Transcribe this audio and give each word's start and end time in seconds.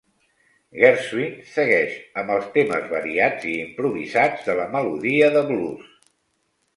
Gershwin 0.83 1.33
segueix 1.49 1.91
amb 2.21 2.33
els 2.35 2.47
temes 2.55 2.87
variats 2.93 3.45
i 3.51 3.53
improvisats 3.65 4.49
de 4.49 4.57
la 4.61 4.65
melodia 4.77 5.29
de 5.37 5.45
blues. 5.51 5.93